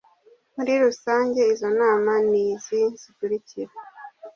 [0.55, 3.73] muri rusange izo nama ni izi zikurikira